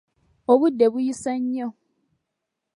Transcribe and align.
Obudde 0.51 0.85
buyise 0.93 1.31
nnyo. 1.41 1.67